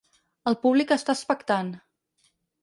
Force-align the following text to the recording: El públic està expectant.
El 0.51 0.55
públic 0.63 0.93
està 0.95 1.15
expectant. 1.17 1.71